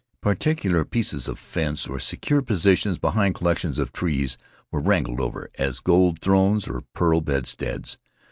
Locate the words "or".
1.85-1.99, 6.67-6.81